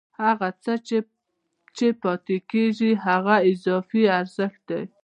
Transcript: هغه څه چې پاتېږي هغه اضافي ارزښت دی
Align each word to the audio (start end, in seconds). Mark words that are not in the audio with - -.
هغه 0.21 0.47
څه 0.63 0.73
چې 1.77 1.87
پاتېږي 2.01 2.91
هغه 3.07 3.35
اضافي 3.51 4.03
ارزښت 4.19 4.61
دی 4.69 4.81